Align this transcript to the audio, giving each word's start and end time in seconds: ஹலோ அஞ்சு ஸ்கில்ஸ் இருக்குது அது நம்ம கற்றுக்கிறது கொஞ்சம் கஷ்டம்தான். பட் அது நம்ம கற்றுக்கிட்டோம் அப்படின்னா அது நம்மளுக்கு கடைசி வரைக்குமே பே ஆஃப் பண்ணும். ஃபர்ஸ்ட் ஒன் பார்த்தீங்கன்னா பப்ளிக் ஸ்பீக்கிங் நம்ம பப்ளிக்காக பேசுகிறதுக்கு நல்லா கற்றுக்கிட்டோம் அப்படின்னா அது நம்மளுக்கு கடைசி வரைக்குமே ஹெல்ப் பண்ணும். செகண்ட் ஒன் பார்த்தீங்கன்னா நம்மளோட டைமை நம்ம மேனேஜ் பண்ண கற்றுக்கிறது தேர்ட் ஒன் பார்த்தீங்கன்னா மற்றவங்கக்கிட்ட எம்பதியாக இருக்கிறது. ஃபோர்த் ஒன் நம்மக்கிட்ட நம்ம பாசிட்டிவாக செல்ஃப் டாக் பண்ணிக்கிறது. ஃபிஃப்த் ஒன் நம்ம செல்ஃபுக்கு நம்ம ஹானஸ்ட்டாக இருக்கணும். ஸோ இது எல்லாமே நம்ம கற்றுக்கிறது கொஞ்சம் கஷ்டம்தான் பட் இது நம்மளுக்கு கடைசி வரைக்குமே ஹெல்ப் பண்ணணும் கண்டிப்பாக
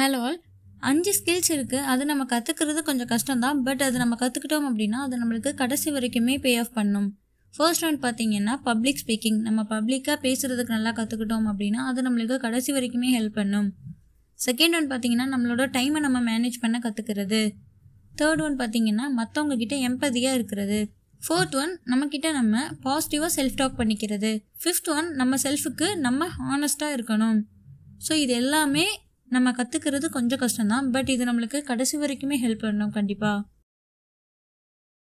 ஹலோ 0.00 0.20
அஞ்சு 0.88 1.12
ஸ்கில்ஸ் 1.16 1.50
இருக்குது 1.54 1.86
அது 1.92 2.02
நம்ம 2.10 2.22
கற்றுக்கிறது 2.30 2.80
கொஞ்சம் 2.86 3.08
கஷ்டம்தான். 3.10 3.58
பட் 3.64 3.82
அது 3.86 3.96
நம்ம 4.02 4.14
கற்றுக்கிட்டோம் 4.20 4.66
அப்படின்னா 4.68 4.98
அது 5.06 5.14
நம்மளுக்கு 5.22 5.50
கடைசி 5.58 5.88
வரைக்குமே 5.96 6.34
பே 6.44 6.52
ஆஃப் 6.60 6.70
பண்ணும். 6.78 7.08
ஃபர்ஸ்ட் 7.54 7.84
ஒன் 7.88 7.98
பார்த்தீங்கன்னா 8.04 8.54
பப்ளிக் 8.68 9.00
ஸ்பீக்கிங் 9.02 9.40
நம்ம 9.46 9.64
பப்ளிக்காக 9.72 10.16
பேசுகிறதுக்கு 10.26 10.74
நல்லா 10.76 10.92
கற்றுக்கிட்டோம் 11.00 11.48
அப்படின்னா 11.52 11.82
அது 11.90 12.04
நம்மளுக்கு 12.06 12.38
கடைசி 12.46 12.70
வரைக்குமே 12.76 13.10
ஹெல்ப் 13.16 13.36
பண்ணும். 13.40 13.68
செகண்ட் 14.38 14.76
ஒன் 14.78 14.88
பார்த்தீங்கன்னா 14.92 15.26
நம்மளோட 15.34 15.66
டைமை 15.76 16.02
நம்ம 16.06 16.22
மேனேஜ் 16.30 16.56
பண்ண 16.64 16.80
கற்றுக்கிறது 16.86 17.42
தேர்ட் 18.22 18.44
ஒன் 18.46 18.56
பார்த்தீங்கன்னா 18.62 19.06
மற்றவங்கக்கிட்ட 19.20 19.76
எம்பதியாக 19.90 20.38
இருக்கிறது. 20.40 20.80
ஃபோர்த் 21.22 21.58
ஒன் 21.64 21.74
நம்மக்கிட்ட 21.92 22.30
நம்ம 22.40 22.64
பாசிட்டிவாக 22.86 23.32
செல்ஃப் 23.38 23.60
டாக் 23.60 23.78
பண்ணிக்கிறது. 23.82 24.32
ஃபிஃப்த் 24.62 24.90
ஒன் 24.96 25.10
நம்ம 25.22 25.36
செல்ஃபுக்கு 25.46 25.90
நம்ம 26.06 26.30
ஹானஸ்ட்டாக 26.40 26.96
இருக்கணும். 26.98 27.38
ஸோ 28.08 28.12
இது 28.24 28.34
எல்லாமே 28.42 28.88
நம்ம 29.30 29.48
கற்றுக்கிறது 29.50 30.06
கொஞ்சம் 30.08 30.40
கஷ்டம்தான் 30.40 30.86
பட் 30.90 31.10
இது 31.10 31.24
நம்மளுக்கு 31.24 31.58
கடைசி 31.62 31.96
வரைக்குமே 31.96 32.36
ஹெல்ப் 32.42 32.62
பண்ணணும் 32.62 32.94
கண்டிப்பாக 32.94 33.38